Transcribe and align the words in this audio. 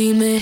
know 0.00 0.18
that 0.18 0.39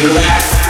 Relax. 0.00 0.61